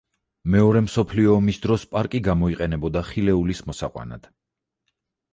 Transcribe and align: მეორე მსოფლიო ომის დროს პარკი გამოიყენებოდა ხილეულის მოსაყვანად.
მეორე 0.53 0.79
მსოფლიო 0.85 1.33
ომის 1.41 1.59
დროს 1.65 1.83
პარკი 1.91 2.21
გამოიყენებოდა 2.27 3.03
ხილეულის 3.09 3.61
მოსაყვანად. 3.67 4.27